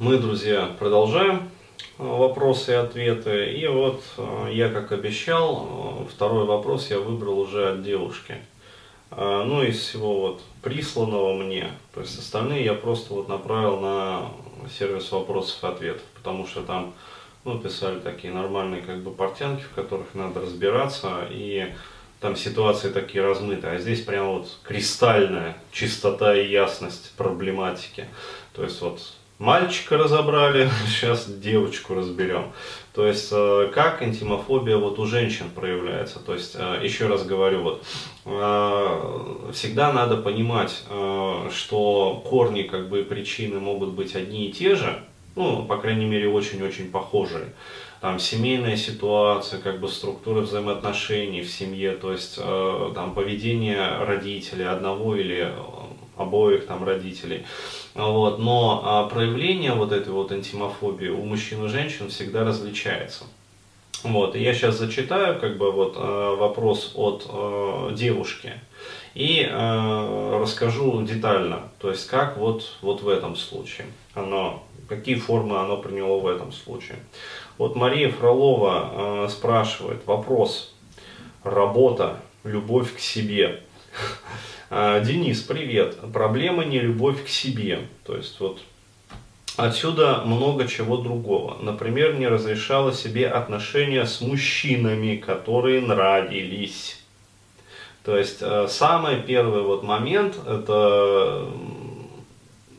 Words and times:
Мы, 0.00 0.16
друзья, 0.18 0.76
продолжаем 0.78 1.50
э, 1.98 2.04
вопросы 2.04 2.70
и 2.70 2.74
ответы. 2.76 3.52
И 3.54 3.66
вот 3.66 4.00
э, 4.16 4.50
я, 4.52 4.68
как 4.68 4.92
обещал, 4.92 6.04
э, 6.06 6.08
второй 6.08 6.44
вопрос 6.44 6.88
я 6.90 7.00
выбрал 7.00 7.40
уже 7.40 7.72
от 7.72 7.82
девушки. 7.82 8.36
Ну, 9.10 9.62
из 9.62 9.78
всего 9.78 10.20
вот 10.20 10.42
присланного 10.62 11.34
мне. 11.34 11.72
То 11.94 12.02
есть 12.02 12.16
остальные 12.16 12.64
я 12.64 12.74
просто 12.74 13.12
вот 13.12 13.28
направил 13.28 13.80
на 13.80 14.30
сервис 14.78 15.10
вопросов 15.10 15.64
и 15.64 15.66
ответов, 15.66 16.02
потому 16.14 16.46
что 16.46 16.62
там 16.62 16.94
ну, 17.44 17.58
писали 17.58 17.98
такие 17.98 18.32
нормальные 18.32 18.82
как 18.82 19.02
бы 19.02 19.10
портянки, 19.10 19.62
в 19.62 19.74
которых 19.74 20.14
надо 20.14 20.42
разбираться, 20.42 21.26
и 21.30 21.72
там 22.20 22.36
ситуации 22.36 22.90
такие 22.90 23.24
размытые, 23.24 23.72
а 23.72 23.78
здесь 23.78 24.02
прям 24.02 24.28
вот 24.28 24.58
кристальная 24.62 25.56
чистота 25.72 26.36
и 26.36 26.48
ясность 26.48 27.14
проблематики. 27.16 28.06
То 28.52 28.62
есть 28.62 28.80
вот 28.82 29.00
мальчика 29.38 29.96
разобрали, 29.96 30.68
сейчас 30.86 31.26
девочку 31.26 31.94
разберем. 31.94 32.52
То 32.98 33.06
есть, 33.06 33.28
э, 33.30 33.70
как 33.72 34.02
интимофобия 34.02 34.76
вот 34.76 34.98
у 34.98 35.06
женщин 35.06 35.46
проявляется. 35.54 36.18
То 36.18 36.34
есть, 36.34 36.56
э, 36.58 36.80
еще 36.82 37.06
раз 37.06 37.24
говорю, 37.24 37.62
вот, 37.62 37.84
э, 38.24 39.50
всегда 39.52 39.92
надо 39.92 40.16
понимать, 40.16 40.84
что 41.52 42.22
корни, 42.28 42.62
как 42.62 42.88
бы, 42.88 43.04
причины 43.04 43.60
могут 43.60 43.90
быть 43.90 44.16
одни 44.16 44.46
и 44.46 44.52
те 44.52 44.74
же, 44.74 44.98
ну, 45.36 45.64
по 45.64 45.76
крайней 45.76 46.06
мере, 46.06 46.28
очень-очень 46.28 46.90
похожие. 46.90 47.52
Там 48.00 48.18
семейная 48.18 48.76
ситуация, 48.76 49.60
как 49.60 49.80
бы 49.80 49.88
структура 49.88 50.40
взаимоотношений 50.40 51.42
в 51.42 51.50
семье, 51.50 51.92
то 51.92 52.12
есть 52.12 52.36
там 52.94 53.14
поведение 53.14 53.98
родителей 54.04 54.66
одного 54.66 55.16
или 55.16 55.52
обоих 56.18 56.66
там 56.66 56.84
родителей. 56.84 57.44
Вот, 57.94 58.38
но 58.38 58.82
а, 58.84 59.08
проявление 59.08 59.72
вот 59.72 59.92
этой 59.92 60.12
вот 60.12 60.32
антимофобии 60.32 61.08
у 61.08 61.24
мужчин 61.24 61.64
и 61.64 61.68
женщин 61.68 62.08
всегда 62.10 62.44
различается. 62.44 63.24
Вот, 64.04 64.36
и 64.36 64.42
я 64.42 64.54
сейчас 64.54 64.76
зачитаю 64.76 65.40
как 65.40 65.58
бы 65.58 65.72
вот 65.72 65.96
э, 65.96 66.36
вопрос 66.38 66.92
от 66.94 67.26
э, 67.28 67.94
девушки 67.94 68.52
и 69.14 69.42
э, 69.42 70.38
расскажу 70.40 71.02
детально, 71.02 71.62
то 71.80 71.90
есть 71.90 72.06
как 72.06 72.36
вот, 72.36 72.76
вот 72.80 73.02
в 73.02 73.08
этом 73.08 73.34
случае 73.34 73.88
оно, 74.14 74.62
какие 74.88 75.16
формы 75.16 75.58
оно 75.58 75.78
приняло 75.78 76.20
в 76.20 76.28
этом 76.28 76.52
случае. 76.52 76.98
Вот 77.56 77.74
Мария 77.74 78.08
Фролова 78.08 79.24
э, 79.24 79.28
спрашивает, 79.30 80.06
вопрос, 80.06 80.72
работа, 81.42 82.20
любовь 82.44 82.94
к 82.94 83.00
себе. 83.00 83.64
А, 84.70 85.00
Денис, 85.00 85.40
привет. 85.40 85.96
Проблема 86.12 86.64
не 86.64 86.78
любовь 86.78 87.24
к 87.24 87.28
себе. 87.28 87.80
То 88.04 88.16
есть 88.16 88.38
вот 88.40 88.60
Отсюда 89.56 90.22
много 90.24 90.68
чего 90.68 90.98
другого. 90.98 91.56
Например, 91.60 92.14
не 92.14 92.28
разрешала 92.28 92.92
себе 92.92 93.26
отношения 93.26 94.06
с 94.06 94.20
мужчинами, 94.20 95.16
которые 95.16 95.80
нравились. 95.80 97.02
То 98.04 98.16
есть 98.16 98.38
э, 98.40 98.68
самый 98.68 99.20
первый 99.20 99.62
вот 99.62 99.82
момент 99.82 100.36
это 100.46 101.48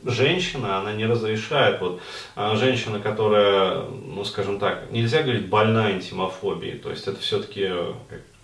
женщина, 0.04 0.78
она 0.78 0.94
не 0.94 1.04
разрешает, 1.04 1.82
вот 1.82 2.00
а 2.34 2.56
женщина, 2.56 2.98
которая, 2.98 3.82
ну 3.82 4.24
скажем 4.24 4.58
так, 4.58 4.90
нельзя 4.90 5.22
говорить 5.22 5.48
больная 5.48 5.92
интимофобией, 5.92 6.78
то 6.78 6.90
есть 6.90 7.06
это 7.06 7.20
все-таки 7.20 7.68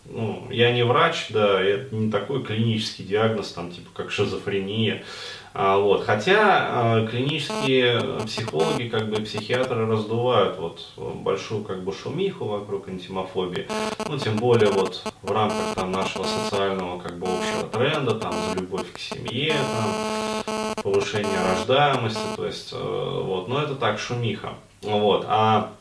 ну, 0.09 0.47
я 0.51 0.73
не 0.73 0.85
врач, 0.85 1.29
да, 1.31 1.61
это 1.61 1.95
не 1.95 2.11
такой 2.11 2.43
клинический 2.43 3.05
диагноз, 3.05 3.53
там, 3.53 3.71
типа, 3.71 3.89
как 3.95 4.11
шизофрения, 4.11 5.05
а, 5.59 5.79
вот. 5.79 6.05
Хотя 6.05 6.69
а, 6.69 7.07
клинические 7.07 8.21
психологи, 8.27 8.89
как 8.89 9.09
бы 9.09 9.23
психиатры 9.23 9.87
раздувают 9.87 10.59
вот 10.59 10.83
большую 10.97 11.65
как 11.65 11.83
бы 11.83 11.95
шумиху 11.95 12.45
вокруг 12.45 12.89
антимофобии, 12.89 13.67
ну 14.07 14.19
тем 14.19 14.37
более 14.37 14.71
вот 14.71 15.03
в 15.23 15.33
рамках 15.33 15.75
там 15.75 15.93
нашего 15.93 16.25
социального 16.25 17.01
как 17.01 17.19
бы 17.19 17.27
общего 17.27 17.67
тренда, 17.73 18.17
там 18.17 18.35
за 18.51 18.61
любовь 18.61 18.93
к 18.93 18.99
семье, 18.99 19.55
там 19.55 20.75
повышение 20.83 21.39
рождаемости, 21.55 22.37
то 22.37 22.45
есть 22.45 22.75
э, 22.75 23.23
вот, 23.25 23.49
но 23.49 23.63
это 23.63 23.77
так 23.77 23.99
шумиха, 23.99 24.53
вот. 24.83 25.25
А 25.27 25.73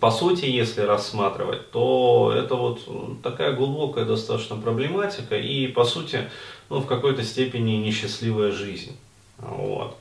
по 0.00 0.10
сути, 0.10 0.44
если 0.46 0.82
рассматривать, 0.82 1.70
то 1.70 2.32
это 2.36 2.54
вот 2.54 3.22
такая 3.22 3.52
глубокая 3.52 4.04
достаточно 4.04 4.56
проблематика 4.56 5.36
и, 5.36 5.66
по 5.66 5.84
сути, 5.84 6.30
ну, 6.70 6.80
в 6.80 6.86
какой-то 6.86 7.22
степени 7.22 7.72
несчастливая 7.72 8.52
жизнь. 8.52 8.96
Вот. 9.38 9.96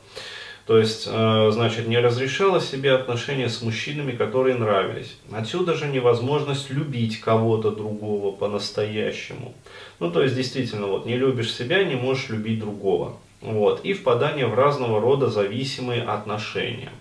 То 0.67 0.77
есть, 0.77 1.07
э, 1.09 1.49
значит, 1.51 1.87
не 1.87 1.97
разрешала 1.97 2.59
себе 2.59 2.93
отношения 2.93 3.47
с 3.47 3.61
мужчинами, 3.61 4.11
которые 4.11 4.55
нравились. 4.55 5.17
Отсюда 5.31 5.75
же 5.75 5.87
невозможность 5.87 6.69
любить 6.69 7.21
кого-то 7.21 7.71
другого 7.71 8.35
по-настоящему. 8.35 9.53
Ну, 9.99 10.11
то 10.11 10.21
есть, 10.21 10.35
действительно, 10.35 10.87
вот, 10.87 11.05
не 11.05 11.15
любишь 11.15 11.53
себя, 11.53 11.85
не 11.85 11.95
можешь 11.95 12.27
любить 12.29 12.59
другого. 12.59 13.15
Вот. 13.39 13.85
И 13.85 13.93
впадание 13.93 14.45
в 14.45 14.55
разного 14.55 14.99
рода 14.99 15.29
зависимые 15.29 16.03
отношения. 16.03 16.91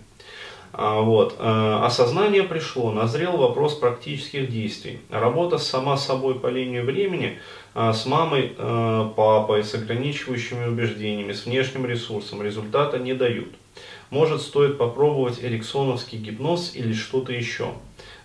А, 0.73 1.01
вот. 1.01 1.35
Э, 1.39 1.79
осознание 1.83 2.43
пришло, 2.43 2.91
назрел 2.91 3.37
вопрос 3.37 3.75
практических 3.75 4.49
действий. 4.49 4.99
Работа 5.09 5.57
сама 5.57 5.97
собой 5.97 6.35
по 6.39 6.47
линии 6.47 6.81
времени, 6.81 7.39
а, 7.73 7.93
с 7.93 8.05
мамой, 8.05 8.53
э, 8.57 9.09
папой, 9.15 9.63
с 9.63 9.73
ограничивающими 9.73 10.65
убеждениями, 10.65 11.33
с 11.33 11.45
внешним 11.45 11.85
ресурсом 11.85 12.41
результата 12.41 12.99
не 12.99 13.13
дают. 13.13 13.49
Может, 14.09 14.41
стоит 14.41 14.77
попробовать 14.77 15.43
эриксоновский 15.43 16.17
гипноз 16.17 16.75
или 16.75 16.93
что-то 16.93 17.33
еще. 17.33 17.73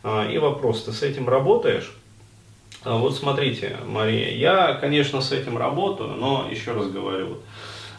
А, 0.02 0.28
и 0.28 0.38
вопрос, 0.38 0.84
ты 0.84 0.92
с 0.92 1.02
этим 1.02 1.28
работаешь? 1.28 1.92
Вот 2.84 3.14
смотрите, 3.14 3.76
Мария, 3.86 4.34
я, 4.34 4.74
конечно, 4.74 5.20
с 5.20 5.30
этим 5.30 5.56
работаю, 5.56 6.10
но 6.10 6.48
еще 6.50 6.72
раз 6.72 6.88
говорю, 6.88 7.28
а, 7.28 7.36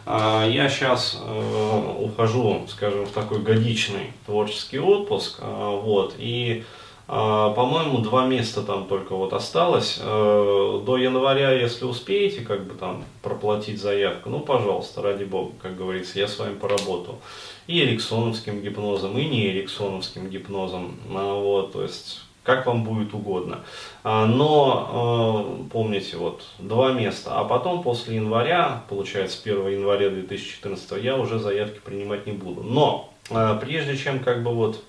я 0.06 0.68
сейчас 0.68 1.18
э, 1.20 1.94
ухожу, 1.98 2.66
скажем, 2.68 3.06
в 3.06 3.10
такой 3.10 3.40
годичный 3.40 4.12
творческий 4.26 4.78
отпуск, 4.78 5.38
а, 5.40 5.70
вот, 5.80 6.14
и, 6.18 6.64
а, 7.08 7.50
по-моему, 7.50 7.98
два 7.98 8.26
места 8.26 8.62
там 8.62 8.86
только 8.86 9.14
вот 9.14 9.32
осталось. 9.32 9.98
Э, 10.02 10.82
до 10.84 10.96
января, 10.98 11.52
если 11.52 11.86
успеете, 11.86 12.42
как 12.42 12.66
бы 12.66 12.74
там 12.74 13.04
проплатить 13.22 13.80
заявку, 13.80 14.28
ну, 14.28 14.40
пожалуйста, 14.40 15.00
ради 15.00 15.24
бога, 15.24 15.54
как 15.62 15.76
говорится, 15.76 16.18
я 16.18 16.28
с 16.28 16.38
вами 16.38 16.54
поработал. 16.54 17.18
И 17.66 17.82
эриксоновским 17.82 18.60
гипнозом, 18.60 19.16
и 19.16 19.24
не 19.24 19.48
эриксоновским 19.48 20.28
гипнозом, 20.28 20.98
вот, 21.08 21.72
то 21.72 21.82
есть 21.82 22.20
как 22.44 22.66
вам 22.66 22.84
будет 22.84 23.12
угодно. 23.14 23.60
А, 24.04 24.26
но 24.26 24.88
а, 24.92 25.68
помните, 25.72 26.16
вот 26.16 26.44
два 26.58 26.92
места, 26.92 27.32
а 27.34 27.44
потом 27.44 27.82
после 27.82 28.16
января, 28.16 28.82
получается 28.88 29.40
1 29.42 29.68
января 29.68 30.10
2014, 30.10 31.02
я 31.02 31.16
уже 31.16 31.38
заявки 31.38 31.80
принимать 31.84 32.26
не 32.26 32.32
буду. 32.32 32.62
Но 32.62 33.12
а, 33.30 33.56
прежде 33.56 33.96
чем 33.96 34.20
как 34.20 34.42
бы 34.42 34.54
вот 34.54 34.84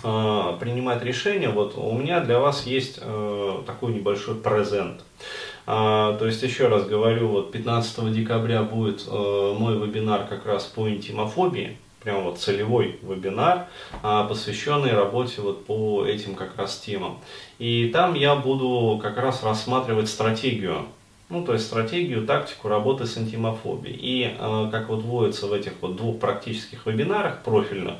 принимать 0.00 1.04
решение, 1.04 1.50
вот 1.50 1.74
у 1.76 1.92
меня 1.92 2.20
для 2.20 2.38
вас 2.38 2.64
есть 2.66 2.98
такой 3.66 3.92
небольшой 3.92 4.36
презент. 4.36 5.02
То 5.66 6.18
есть, 6.22 6.42
еще 6.42 6.68
раз 6.68 6.86
говорю, 6.86 7.28
вот 7.28 7.52
15 7.52 8.10
декабря 8.10 8.62
будет 8.62 9.06
мой 9.06 9.76
вебинар 9.76 10.26
как 10.26 10.46
раз 10.46 10.64
по 10.64 10.88
интимофобии 10.88 11.76
прям 12.02 12.24
вот 12.24 12.38
целевой 12.38 12.98
вебинар, 13.02 13.66
а, 14.02 14.24
посвященный 14.24 14.92
работе 14.92 15.40
вот 15.40 15.64
по 15.64 16.04
этим 16.04 16.34
как 16.34 16.56
раз 16.56 16.78
темам. 16.78 17.18
И 17.58 17.88
там 17.88 18.14
я 18.14 18.34
буду 18.36 18.98
как 19.02 19.16
раз 19.18 19.42
рассматривать 19.42 20.08
стратегию, 20.08 20.86
ну 21.28 21.44
то 21.44 21.54
есть 21.54 21.66
стратегию, 21.66 22.26
тактику 22.26 22.68
работы 22.68 23.06
с 23.06 23.16
антимофобией. 23.16 23.96
И 24.00 24.36
а, 24.38 24.70
как 24.70 24.88
вот 24.88 25.02
вводится 25.02 25.46
в 25.46 25.52
этих 25.52 25.72
вот 25.80 25.96
двух 25.96 26.18
практических 26.18 26.86
вебинарах 26.86 27.42
профильных, 27.42 27.94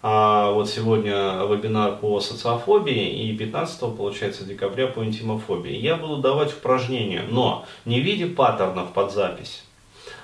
а 0.00 0.52
вот 0.52 0.70
сегодня 0.70 1.42
вебинар 1.44 1.96
по 1.96 2.20
социофобии 2.20 3.30
и 3.30 3.36
15 3.36 3.96
получается 3.96 4.44
декабря 4.44 4.86
по 4.86 5.04
интимофобии. 5.04 5.74
Я 5.74 5.96
буду 5.96 6.18
давать 6.18 6.52
упражнения, 6.52 7.24
но 7.28 7.66
не 7.84 8.00
в 8.00 8.04
виде 8.04 8.26
паттернов 8.26 8.92
под 8.92 9.12
запись, 9.12 9.64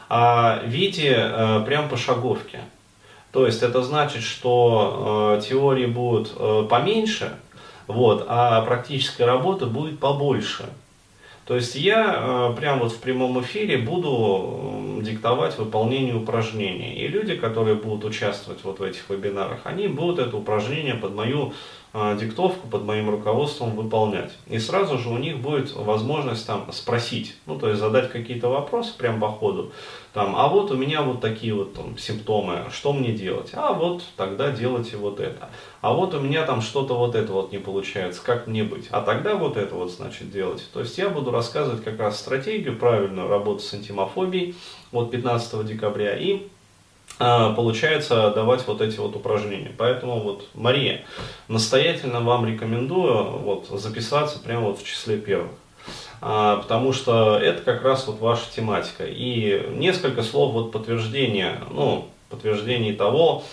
а 0.09 0.61
в 0.65 0.69
виде 0.69 1.13
э, 1.17 1.65
прям 1.67 1.89
пошаговки. 1.89 2.61
То 3.35 3.47
есть 3.47 3.65
это 3.65 3.83
значит, 3.83 4.23
что 4.23 5.39
э, 5.41 5.43
теории 5.43 5.87
будут 5.87 6.33
э, 6.37 6.67
поменьше, 6.71 7.37
вот, 7.89 8.25
а 8.29 8.63
практической 8.63 9.23
работы 9.23 9.67
будет 9.67 9.99
побольше. 9.99 10.67
То 11.45 11.57
есть 11.57 11.75
я 11.75 12.15
э, 12.17 12.55
прямо 12.57 12.85
вот 12.85 12.93
в 12.93 13.01
прямом 13.01 13.43
эфире 13.43 13.79
буду 13.79 15.01
э, 15.01 15.03
диктовать 15.03 15.59
выполнение 15.59 16.15
упражнений. 16.15 16.95
И 16.95 17.09
люди, 17.09 17.35
которые 17.35 17.75
будут 17.75 18.05
участвовать 18.05 18.61
вот 18.63 18.79
в 18.79 18.85
этих 18.85 19.11
вебинарах, 19.11 19.63
они 19.65 19.89
будут 19.89 20.29
это 20.29 20.37
упражнение 20.37 20.95
под 20.95 21.17
мою 21.17 21.55
э, 21.93 22.17
диктовку, 22.21 22.69
под 22.69 22.85
моим 22.85 23.11
руководством 23.11 23.75
выполнять. 23.75 24.31
И 24.47 24.61
сразу 24.61 24.97
же 24.97 25.09
у 25.09 25.19
них 25.19 25.39
будет 25.39 25.75
возможность 25.75 26.47
там 26.47 26.71
спросить, 26.71 27.35
ну 27.47 27.59
то 27.59 27.69
есть 27.69 27.81
задать 27.81 28.13
какие-то 28.13 28.49
вопросы 28.49 28.97
прямо 28.97 29.23
по 29.23 29.29
ходу. 29.29 29.73
Там, 30.15 30.37
а 30.37 30.47
вот 30.47 30.71
у 30.71 30.77
меня 30.77 31.03
вот 31.03 31.21
такие 31.21 31.53
вот 31.53 31.75
там, 31.75 31.99
симптомы, 31.99 32.67
что 32.73 32.93
мне 32.93 33.11
делать? 33.11 33.51
А 33.53 33.73
вот 33.73 34.05
тогда 34.17 34.53
делайте 34.53 34.97
вот 34.97 35.19
это. 35.19 35.51
А 35.81 35.93
вот 35.93 36.15
у 36.15 36.21
меня 36.21 36.47
там 36.47 36.63
что-то 36.63 36.95
вот 36.95 37.17
это 37.17 37.33
вот 37.33 37.51
не 37.51 37.59
получается, 37.59 38.23
как 38.25 38.47
мне 38.47 38.63
быть? 38.63 38.87
А 38.93 39.01
тогда 39.01 39.35
вот 39.35 39.57
это 39.57 39.75
вот 39.75 39.91
значит 39.91 40.31
делать. 40.31 40.65
То 40.73 40.79
есть 40.79 40.97
я 40.99 41.09
буду 41.09 41.33
рассказывать 41.33 41.83
как 41.83 41.99
раз 41.99 42.21
стратегию 42.21 42.79
правильную 42.79 43.27
работы 43.27 43.65
с 43.65 43.75
антимофобией 43.75 44.55
от 44.93 45.11
15 45.11 45.67
декабря 45.67 46.17
и 46.17 46.47
а, 47.19 47.53
получается 47.53 48.31
давать 48.31 48.65
вот 48.69 48.83
эти 48.83 48.99
вот 48.99 49.17
упражнения. 49.17 49.73
Поэтому 49.77 50.21
вот, 50.21 50.49
Мария, 50.55 51.05
настоятельно 51.49 52.21
вам 52.21 52.47
рекомендую 52.47 53.39
вот 53.39 53.67
записаться 53.67 54.39
прямо 54.39 54.69
вот 54.69 54.79
в 54.79 54.87
числе 54.87 55.19
первых. 55.19 55.51
А, 56.27 56.57
потому 56.57 56.95
что 56.95 57.39
это 57.39 57.61
как 57.63 57.83
раз 57.83 58.07
вот 58.07 58.19
ваша 58.19 58.45
тематика. 58.51 59.05
И 59.07 59.69
несколько 59.73 60.23
слов 60.23 60.55
вот 60.55 60.73
подтверждения, 60.73 61.61
ну, 61.71 62.09
подтверждений 62.31 62.95
того, 62.95 63.45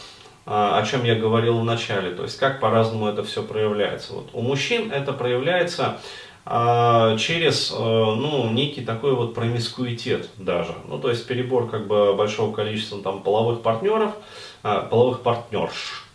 а, 0.45 0.79
о 0.79 0.85
чем 0.85 1.03
я 1.03 1.15
говорил 1.15 1.59
в 1.59 1.65
начале, 1.65 2.11
то 2.11 2.23
есть 2.23 2.37
как 2.37 2.61
по-разному 2.61 3.07
это 3.07 3.25
все 3.25 3.43
проявляется. 3.43 4.13
Вот 4.13 4.29
у 4.31 4.41
мужчин 4.41 4.89
это 4.89 5.11
проявляется 5.11 5.99
а, 6.45 7.17
через 7.17 7.71
ну, 7.71 8.49
некий 8.51 8.85
такой 8.85 9.15
вот 9.15 9.33
промискуитет 9.33 10.29
даже. 10.37 10.73
Ну, 10.87 10.97
то 10.97 11.09
есть 11.09 11.27
перебор 11.27 11.69
как 11.69 11.87
бы 11.87 12.13
большого 12.13 12.53
количества 12.55 13.01
там 13.01 13.21
половых 13.21 13.61
партнеров, 13.61 14.13
половых 14.61 15.21
партнерш, 15.23 16.05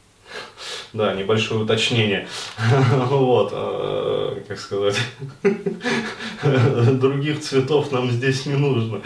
да, 0.96 1.14
небольшое 1.14 1.62
уточнение. 1.62 2.26
Вот, 3.08 3.50
э, 3.52 4.42
как 4.48 4.58
сказать, 4.58 4.98
других 7.00 7.40
цветов 7.40 7.92
нам 7.92 8.10
здесь 8.10 8.46
не 8.46 8.54
нужно. 8.54 9.00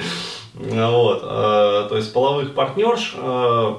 Вот, 0.55 1.23
э, 1.23 1.87
то 1.89 1.97
есть 1.97 2.13
половых 2.13 2.55
партнерш, 2.55 3.15
э, 3.17 3.75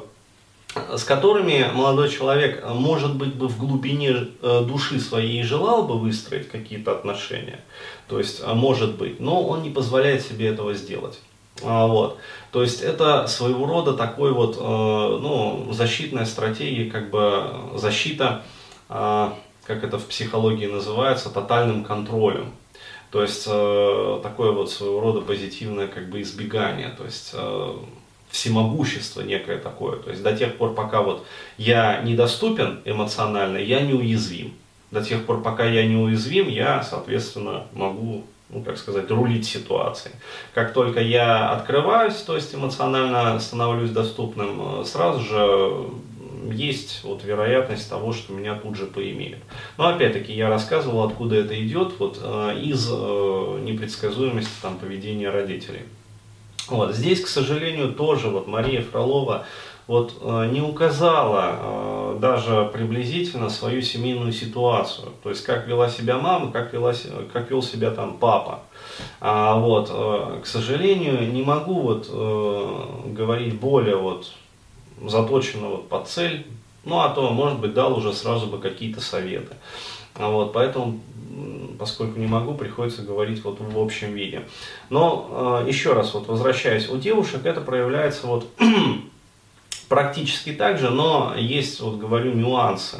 с 0.95 1.03
которыми 1.03 1.69
молодой 1.73 2.09
человек, 2.09 2.63
может 2.65 3.15
быть, 3.15 3.35
бы 3.35 3.47
в 3.47 3.57
глубине 3.57 4.27
души 4.41 4.99
своей 5.01 5.43
желал 5.43 5.83
бы 5.83 5.99
выстроить 5.99 6.47
какие-то 6.47 6.93
отношения. 6.93 7.59
То 8.07 8.19
есть, 8.19 8.45
может 8.45 8.95
быть, 8.95 9.19
но 9.19 9.43
он 9.43 9.63
не 9.63 9.69
позволяет 9.69 10.21
себе 10.21 10.47
этого 10.47 10.73
сделать. 10.73 11.19
А, 11.63 11.87
вот. 11.87 12.19
То 12.51 12.61
есть 12.61 12.81
это 12.81 13.27
своего 13.27 13.65
рода 13.65 13.93
такой 13.93 14.33
вот, 14.33 14.57
э, 14.57 14.61
ну, 14.61 15.67
защитная 15.71 16.25
стратегия, 16.25 16.89
как 16.89 17.09
бы 17.09 17.71
защита, 17.75 18.43
э, 18.89 19.29
как 19.65 19.83
это 19.83 19.97
в 19.97 20.05
психологии 20.05 20.65
называется, 20.65 21.29
тотальным 21.29 21.83
контролем. 21.83 22.51
То 23.09 23.21
есть 23.21 23.45
э, 23.47 24.19
такое 24.23 24.51
вот 24.51 24.71
своего 24.71 24.99
рода 24.99 25.21
позитивное 25.21 25.87
как 25.87 26.09
бы 26.09 26.21
избегание, 26.21 26.89
то 26.97 27.05
есть 27.05 27.35
всемогущество 28.29 29.21
некое 29.21 29.57
такое. 29.57 29.97
То 29.97 30.09
есть 30.09 30.23
до 30.23 30.35
тех 30.35 30.57
пор, 30.57 30.73
пока 30.73 31.01
вот 31.01 31.25
я 31.57 32.01
недоступен 32.01 32.81
эмоционально, 32.85 33.57
я 33.57 33.81
неуязвим. 33.81 34.53
До 34.91 35.01
тех 35.01 35.25
пор, 35.25 35.41
пока 35.41 35.65
я 35.65 35.87
неуязвим, 35.87 36.49
я, 36.49 36.83
соответственно, 36.83 37.63
могу 37.73 38.23
ну, 38.53 38.61
как 38.63 38.77
сказать, 38.77 39.09
рулить 39.09 39.45
ситуацией. 39.45 40.13
Как 40.53 40.73
только 40.73 40.99
я 40.99 41.51
открываюсь, 41.51 42.15
то 42.15 42.35
есть 42.35 42.53
эмоционально 42.53 43.39
становлюсь 43.39 43.91
доступным, 43.91 44.81
э, 44.81 44.85
сразу 44.85 45.21
же 45.21 45.87
есть 46.51 47.01
вот 47.03 47.23
вероятность 47.23 47.89
того, 47.89 48.11
что 48.11 48.33
меня 48.33 48.55
тут 48.55 48.75
же 48.75 48.85
поимеют. 48.85 49.39
Но 49.77 49.87
опять-таки 49.87 50.33
я 50.33 50.49
рассказывал, 50.49 51.03
откуда 51.03 51.35
это 51.35 51.65
идет, 51.65 51.93
вот 51.97 52.19
э, 52.21 52.59
из 52.61 52.89
э, 52.91 53.59
непредсказуемости 53.63 54.51
там, 54.61 54.77
поведения 54.77 55.29
родителей. 55.29 55.83
Вот. 56.71 56.95
Здесь, 56.95 57.19
к 57.21 57.27
сожалению, 57.27 57.91
тоже 57.93 58.29
вот 58.29 58.47
Мария 58.47 58.81
Фролова 58.81 59.45
вот 59.87 60.13
э, 60.21 60.49
не 60.53 60.61
указала 60.61 61.55
э, 61.57 62.17
даже 62.21 62.69
приблизительно 62.71 63.49
свою 63.49 63.81
семейную 63.81 64.31
ситуацию. 64.31 65.09
То 65.21 65.29
есть, 65.29 65.43
как 65.43 65.67
вела 65.67 65.89
себя 65.89 66.17
мама, 66.17 66.49
как, 66.49 66.71
вела, 66.71 66.93
как 67.33 67.51
вел 67.51 67.61
себя 67.61 67.91
там 67.91 68.17
папа. 68.17 68.61
А, 69.19 69.59
вот, 69.59 69.89
э, 69.91 70.39
к 70.41 70.45
сожалению, 70.45 71.29
не 71.29 71.43
могу 71.43 71.81
вот 71.81 72.07
говорить 72.09 73.59
более 73.59 73.97
вот 73.97 74.31
заточенно 75.05 75.67
вот 75.67 75.89
под 75.89 76.07
цель. 76.07 76.47
Ну, 76.85 77.01
а 77.01 77.09
то, 77.09 77.29
может 77.31 77.59
быть, 77.59 77.73
дал 77.73 77.97
уже 77.97 78.13
сразу 78.13 78.47
бы 78.47 78.59
какие-то 78.59 79.01
советы. 79.01 79.55
А 80.15 80.29
вот, 80.29 80.53
поэтому, 80.53 81.01
поскольку 81.81 82.19
не 82.19 82.27
могу, 82.27 82.53
приходится 82.53 83.01
говорить 83.01 83.43
вот 83.43 83.57
в 83.59 83.79
общем 83.79 84.13
виде. 84.13 84.43
Но 84.91 85.63
еще 85.67 85.93
раз, 85.93 86.13
вот 86.13 86.27
возвращаясь, 86.27 86.87
у 86.87 86.97
девушек 86.97 87.43
это 87.43 87.59
проявляется 87.59 88.27
вот 88.27 88.47
практически 89.89 90.53
так 90.53 90.77
же, 90.77 90.91
но 90.91 91.33
есть, 91.35 91.79
вот 91.79 91.97
говорю, 91.97 92.33
нюансы. 92.33 92.99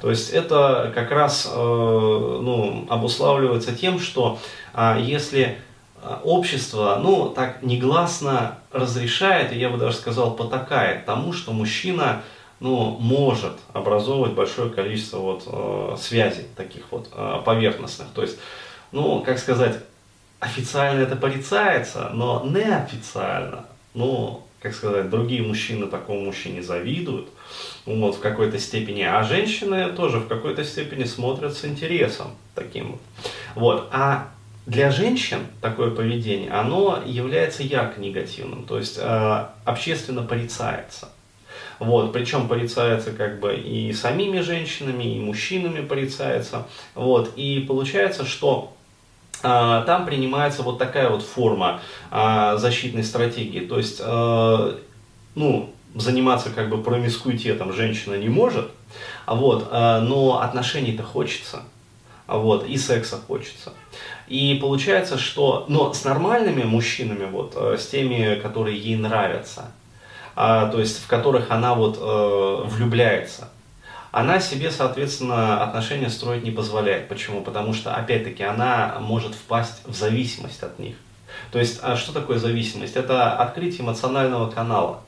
То 0.00 0.08
есть 0.08 0.30
это 0.30 0.90
как 0.94 1.10
раз 1.10 1.46
э, 1.52 1.54
ну, 1.54 2.86
обуславливается 2.88 3.74
тем, 3.76 3.98
что 4.00 4.38
э, 4.72 4.96
если 5.02 5.58
общество, 6.22 6.98
ну, 7.02 7.28
так 7.28 7.62
негласно 7.62 8.58
разрешает, 8.72 9.52
и 9.52 9.58
я 9.58 9.68
бы 9.68 9.76
даже 9.76 9.96
сказал, 9.96 10.34
потакает 10.34 11.04
тому, 11.04 11.34
что 11.34 11.52
мужчина, 11.52 12.22
ну, 12.60 12.96
может 13.00 13.58
образовывать 13.72 14.32
большое 14.32 14.70
количество 14.70 15.18
вот 15.18 15.44
э, 15.46 15.96
связей 15.98 16.46
таких 16.56 16.84
вот 16.90 17.08
э, 17.12 17.42
поверхностных. 17.44 18.08
То 18.14 18.22
есть, 18.22 18.38
ну, 18.92 19.20
как 19.20 19.38
сказать, 19.38 19.78
официально 20.40 21.02
это 21.02 21.16
порицается, 21.16 22.10
но 22.12 22.44
неофициально, 22.44 23.66
ну, 23.94 24.44
как 24.60 24.74
сказать, 24.74 25.10
другие 25.10 25.42
мужчины 25.42 25.86
такому 25.86 26.20
мужчине 26.20 26.62
завидуют, 26.62 27.28
вот, 27.84 28.16
в 28.16 28.20
какой-то 28.20 28.58
степени, 28.58 29.02
а 29.02 29.22
женщины 29.22 29.92
тоже 29.92 30.18
в 30.20 30.28
какой-то 30.28 30.64
степени 30.64 31.04
смотрят 31.04 31.54
с 31.54 31.64
интересом 31.64 32.28
таким 32.54 32.92
вот. 32.92 33.00
Вот, 33.54 33.88
а 33.92 34.28
для 34.66 34.90
женщин 34.90 35.40
такое 35.60 35.90
поведение, 35.90 36.50
оно 36.50 37.02
является 37.04 37.62
ярко 37.62 38.00
негативным, 38.00 38.64
то 38.64 38.78
есть 38.78 38.98
э, 38.98 39.46
общественно 39.64 40.22
порицается. 40.22 41.10
Вот, 41.78 42.12
причем 42.12 42.48
порицается 42.48 43.12
как 43.12 43.40
бы 43.40 43.54
и 43.54 43.92
самими 43.92 44.40
женщинами, 44.40 45.04
и 45.04 45.20
мужчинами 45.20 45.84
порицается. 45.84 46.66
Вот, 46.94 47.32
и 47.36 47.60
получается, 47.60 48.24
что 48.24 48.74
а, 49.44 49.82
там 49.82 50.06
принимается 50.06 50.62
вот 50.62 50.78
такая 50.78 51.10
вот 51.10 51.22
форма 51.22 51.80
а, 52.10 52.56
защитной 52.56 53.04
стратегии. 53.04 53.60
То 53.60 53.76
есть, 53.76 54.00
а, 54.02 54.78
ну, 55.34 55.70
заниматься 55.94 56.50
как 56.50 56.70
бы 56.70 56.82
промискуитетом 56.82 57.72
женщина 57.72 58.14
не 58.14 58.28
может, 58.28 58.70
вот, 59.26 59.70
но 59.70 60.40
отношений-то 60.42 61.04
хочется, 61.04 61.62
вот, 62.26 62.66
и 62.66 62.76
секса 62.76 63.20
хочется. 63.24 63.72
И 64.26 64.58
получается, 64.60 65.18
что, 65.18 65.66
но 65.68 65.92
с 65.92 66.02
нормальными 66.02 66.64
мужчинами, 66.64 67.26
вот, 67.30 67.54
с 67.56 67.86
теми, 67.86 68.40
которые 68.40 68.76
ей 68.76 68.96
нравятся, 68.96 69.70
то 70.34 70.74
есть 70.78 71.02
в 71.02 71.06
которых 71.06 71.50
она 71.50 71.74
вот 71.74 71.98
влюбляется, 71.98 73.48
она 74.14 74.38
себе, 74.38 74.70
соответственно, 74.70 75.64
отношения 75.64 76.08
строить 76.08 76.44
не 76.44 76.52
позволяет. 76.52 77.08
Почему? 77.08 77.42
Потому 77.42 77.72
что, 77.72 77.92
опять-таки, 77.92 78.44
она 78.44 78.98
может 79.00 79.34
впасть 79.34 79.82
в 79.84 79.92
зависимость 79.92 80.62
от 80.62 80.78
них. 80.78 80.94
То 81.50 81.58
есть, 81.58 81.80
а 81.82 81.96
что 81.96 82.12
такое 82.12 82.38
зависимость? 82.38 82.94
Это 82.94 83.32
открытие 83.32 83.80
эмоционального 83.80 84.48
канала. 84.48 85.00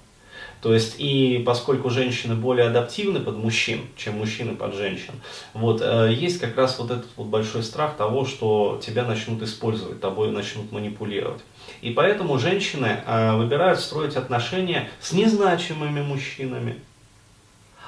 То 0.61 0.75
есть, 0.75 0.97
и 0.99 1.40
поскольку 1.47 1.88
женщины 1.88 2.35
более 2.35 2.66
адаптивны 2.66 3.21
под 3.21 3.37
мужчин, 3.37 3.83
чем 3.97 4.18
мужчины 4.18 4.56
под 4.56 4.75
женщин, 4.75 5.12
вот, 5.54 5.80
э, 5.83 6.12
есть 6.12 6.40
как 6.40 6.56
раз 6.56 6.76
вот 6.80 6.90
этот 6.90 7.06
вот 7.16 7.28
большой 7.28 7.62
страх 7.62 7.97
того, 7.97 8.25
что 8.25 8.80
тебя 8.85 9.04
начнут 9.04 9.40
использовать, 9.42 10.00
тобой 10.00 10.33
начнут 10.33 10.73
манипулировать. 10.73 11.42
И 11.80 11.90
поэтому 11.90 12.38
женщины 12.38 13.00
э, 13.06 13.37
выбирают 13.37 13.80
строить 13.80 14.16
отношения 14.16 14.88
с 15.00 15.12
незначимыми 15.12 16.02
мужчинами, 16.02 16.76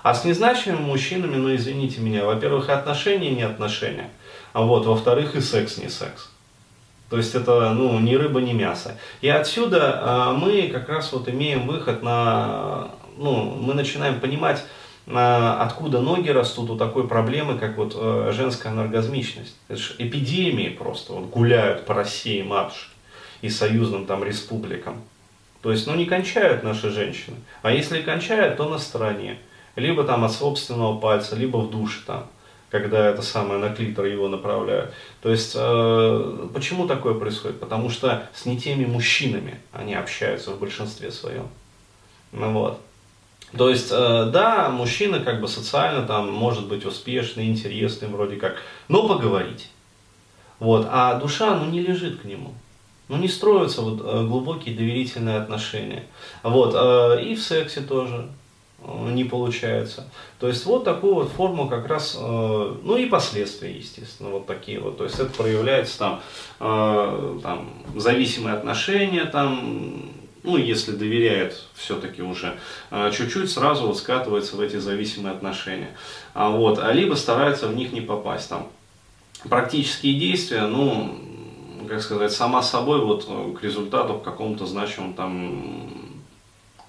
а 0.02 0.14
с 0.14 0.24
незначимыми 0.24 0.82
мужчинами, 0.82 1.36
ну 1.36 1.54
извините 1.54 2.00
меня, 2.00 2.24
во-первых, 2.24 2.68
и 2.68 2.72
отношения 2.72 3.30
не 3.30 3.42
отношения, 3.42 4.10
а 4.52 4.62
вот, 4.62 4.86
во-вторых, 4.86 5.34
и 5.34 5.40
секс 5.40 5.78
не 5.78 5.88
секс. 5.88 6.30
То 7.10 7.16
есть 7.16 7.34
это 7.34 7.72
ну, 7.72 7.98
ни 8.00 8.14
рыба, 8.14 8.40
ни 8.40 8.52
мясо. 8.52 8.98
И 9.22 9.28
отсюда 9.28 10.02
э, 10.02 10.36
мы 10.36 10.68
как 10.68 10.88
раз 10.90 11.12
вот 11.12 11.28
имеем 11.28 11.66
выход 11.66 12.02
на, 12.02 12.90
ну, 13.16 13.44
мы 13.44 13.72
начинаем 13.72 14.20
понимать, 14.20 14.62
э, 15.06 15.56
откуда 15.60 16.00
ноги 16.00 16.28
растут 16.28 16.68
у 16.68 16.76
такой 16.76 17.08
проблемы, 17.08 17.58
как 17.58 17.78
вот 17.78 17.94
женская 18.34 18.68
анаргазмичность. 18.68 19.56
Это 19.68 19.78
же 19.78 19.94
эпидемии 19.96 20.68
просто 20.68 21.14
вот 21.14 21.30
гуляют 21.30 21.86
по 21.86 21.94
России 21.94 22.42
матушки 22.42 22.97
и 23.42 23.48
союзным 23.48 24.06
там 24.06 24.24
республикам. 24.24 25.02
То 25.62 25.72
есть, 25.72 25.86
ну 25.86 25.94
не 25.94 26.06
кончают 26.06 26.62
наши 26.62 26.90
женщины. 26.90 27.36
А 27.62 27.72
если 27.72 28.02
кончают, 28.02 28.56
то 28.56 28.68
на 28.68 28.78
стороне 28.78 29.38
либо 29.78 30.04
там 30.04 30.24
от 30.24 30.32
собственного 30.32 30.98
пальца, 30.98 31.36
либо 31.36 31.58
в 31.58 31.70
душе 31.70 32.00
там. 32.06 32.26
когда 32.70 33.08
это 33.08 33.22
самое 33.22 33.58
на 33.58 33.70
клитор 33.70 34.04
его 34.04 34.28
направляют. 34.28 34.92
То 35.22 35.30
есть, 35.30 35.54
э, 35.56 36.48
почему 36.52 36.86
такое 36.86 37.14
происходит? 37.14 37.60
Потому 37.60 37.88
что 37.88 38.28
с 38.34 38.44
не 38.44 38.60
теми 38.60 38.84
мужчинами 38.84 39.58
они 39.72 39.94
общаются 39.94 40.50
в 40.50 40.58
большинстве 40.58 41.10
своем. 41.10 41.48
Ну 42.32 42.52
вот. 42.52 42.80
То 43.56 43.70
есть, 43.70 43.88
э, 43.90 44.30
да, 44.30 44.68
мужчина 44.68 45.20
как 45.20 45.40
бы 45.40 45.48
социально 45.48 46.06
там 46.06 46.30
может 46.30 46.68
быть 46.68 46.84
успешный, 46.84 47.48
интересный 47.48 48.08
вроде 48.08 48.36
как, 48.36 48.56
но 48.88 49.08
поговорить. 49.08 49.70
Вот, 50.58 50.86
а 50.90 51.14
душа, 51.14 51.54
ну, 51.54 51.70
не 51.70 51.80
лежит 51.80 52.20
к 52.20 52.24
нему. 52.24 52.52
Ну, 53.08 53.16
не 53.16 53.28
строятся 53.28 53.80
вот 53.82 54.00
э, 54.04 54.26
глубокие 54.26 54.76
доверительные 54.76 55.38
отношения. 55.38 56.04
Вот, 56.42 56.74
э, 56.74 57.24
и 57.24 57.34
в 57.34 57.42
сексе 57.42 57.80
тоже 57.80 58.28
не 59.10 59.24
получается. 59.24 60.08
То 60.38 60.46
есть 60.46 60.64
вот 60.64 60.84
такую 60.84 61.14
вот 61.14 61.30
форму 61.30 61.68
как 61.68 61.88
раз, 61.88 62.16
ну 62.16 62.96
и 62.96 63.06
последствия, 63.06 63.72
естественно, 63.72 64.28
вот 64.28 64.46
такие 64.46 64.78
вот. 64.78 64.98
То 64.98 65.04
есть 65.04 65.18
это 65.18 65.30
проявляется 65.30 65.98
там, 65.98 66.20
там 67.40 67.70
зависимые 67.96 68.54
отношения, 68.54 69.24
там 69.24 70.12
ну, 70.44 70.56
если 70.56 70.92
доверяет 70.92 71.60
все-таки 71.74 72.22
уже, 72.22 72.56
чуть-чуть 73.12 73.50
сразу 73.50 73.88
вот 73.88 73.98
скатывается 73.98 74.54
в 74.54 74.60
эти 74.60 74.76
зависимые 74.76 75.34
отношения. 75.34 75.90
А 76.32 76.48
вот, 76.48 76.78
а 76.78 76.92
либо 76.92 77.16
старается 77.16 77.66
в 77.66 77.74
них 77.74 77.90
не 77.92 78.00
попасть. 78.00 78.48
Там 78.48 78.68
практические 79.48 80.14
действия, 80.14 80.66
ну, 80.68 81.18
как 81.88 82.02
сказать, 82.02 82.32
сама 82.32 82.62
собой 82.62 83.00
вот 83.00 83.26
э, 83.28 83.54
к 83.58 83.62
результату 83.62 84.14
к 84.14 84.22
какому-то 84.22 84.66
значимому 84.66 85.14
там 85.14 85.92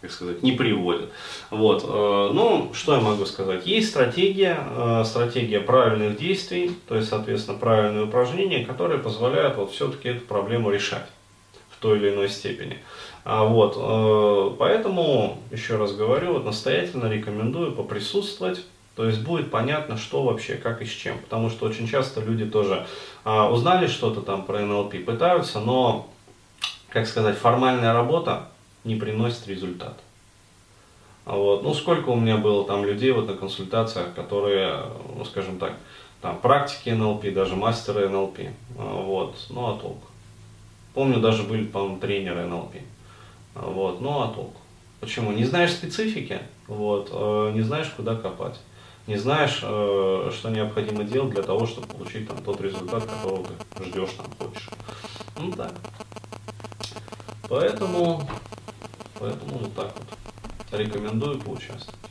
как 0.02 0.12
сказать, 0.12 0.44
не 0.44 0.54
приводит. 0.54 1.10
Вот. 1.50 1.84
Э, 1.84 2.32
ну, 2.34 2.72
что 2.74 2.96
я 2.96 3.02
могу 3.02 3.26
сказать? 3.26 3.66
Есть 3.66 3.90
стратегия, 3.90 4.58
э, 4.70 5.04
стратегия 5.06 5.60
правильных 5.60 6.18
действий, 6.18 6.72
то 6.88 6.96
есть, 6.96 7.10
соответственно, 7.10 7.58
правильные 7.58 8.06
упражнения, 8.06 8.66
которые 8.66 9.00
позволяют 9.00 9.58
вот 9.58 9.72
все-таки 9.72 10.10
эту 10.10 10.26
проблему 10.26 10.72
решать 10.72 11.08
в 11.70 11.82
той 11.82 11.98
или 11.98 12.12
иной 12.12 12.30
степени. 12.30 12.80
А 13.26 13.44
вот, 13.44 14.58
поэтому, 14.58 15.40
еще 15.52 15.76
раз 15.76 15.94
говорю, 15.94 16.34
вот 16.34 16.46
настоятельно 16.46 17.12
рекомендую 17.12 17.74
поприсутствовать, 17.74 18.64
то 19.00 19.06
есть 19.06 19.22
будет 19.22 19.50
понятно, 19.50 19.96
что 19.96 20.24
вообще, 20.24 20.56
как 20.56 20.82
и 20.82 20.86
с 20.86 20.90
чем. 20.90 21.20
Потому 21.20 21.50
что 21.50 21.66
очень 21.66 21.88
часто 21.88 22.20
люди 22.20 22.46
тоже 22.46 22.86
а, 23.24 23.50
узнали 23.50 23.88
что-то 23.88 24.20
там 24.20 24.44
про 24.44 24.60
НЛП, 24.60 25.06
пытаются, 25.06 25.62
но, 25.62 26.10
как 26.90 27.08
сказать, 27.08 27.38
формальная 27.38 27.94
работа 27.94 28.50
не 28.84 28.96
приносит 28.96 29.48
результат. 29.48 29.98
Вот. 31.24 31.64
Ну, 31.64 31.74
сколько 31.74 32.10
у 32.10 32.20
меня 32.20 32.36
было 32.36 32.66
там 32.66 32.84
людей 32.84 33.14
вот 33.14 33.28
на 33.28 33.36
консультациях, 33.36 34.14
которые, 34.16 34.84
ну, 35.16 35.24
скажем 35.24 35.60
так, 35.60 35.78
там 36.22 36.38
практики 36.38 36.90
НЛП, 36.90 37.34
даже 37.34 37.56
мастеры 37.56 38.10
НЛП. 38.10 38.40
Вот. 38.76 39.38
Ну, 39.50 39.66
а 39.66 39.80
толк. 39.80 40.04
Помню, 40.94 41.22
даже 41.22 41.44
были, 41.44 41.64
по-моему, 41.64 42.00
тренеры 42.00 42.48
НЛП. 42.48 42.76
Вот, 43.56 44.02
ну 44.02 44.24
а 44.24 44.28
толку? 44.28 44.60
Почему? 45.00 45.32
Не 45.32 45.46
знаешь 45.46 45.72
специфики, 45.72 46.40
вот, 46.68 47.10
э, 47.14 47.52
не 47.54 47.62
знаешь, 47.62 47.88
куда 47.96 48.16
копать, 48.18 48.60
не 49.10 49.18
знаешь, 49.18 49.62
э, 49.64 50.32
что 50.32 50.50
необходимо 50.50 51.04
делать 51.04 51.32
для 51.34 51.42
того, 51.42 51.66
чтобы 51.66 51.88
получить 51.88 52.28
там, 52.28 52.44
тот 52.44 52.62
результат, 52.62 53.06
которого 53.06 53.48
ты 53.76 53.84
ждешь, 53.86 54.12
там, 54.12 54.28
хочешь. 54.38 54.70
Ну 55.36 55.52
так. 55.52 55.74
Поэтому, 57.50 58.22
поэтому 59.20 59.58
вот 59.58 59.74
так 59.74 59.96
вот. 59.98 60.80
Рекомендую 60.80 61.40
поучаствовать. 61.40 62.10